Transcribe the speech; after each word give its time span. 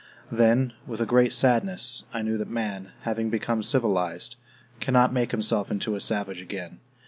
Then, 0.31 0.73
with 0.87 0.99
a 0.99 1.05
great 1.05 1.31
sadness, 1.31 2.05
I 2.11 2.23
knew 2.23 2.35
that 2.39 2.49
man, 2.49 2.91
having 3.01 3.29
become 3.29 3.61
civilized, 3.61 4.35
cannot 4.79 5.13
make 5.13 5.29
himself 5.29 5.69
into 5.69 5.93
a 5.93 5.99
savage 6.01 6.41
again. 6.41 6.79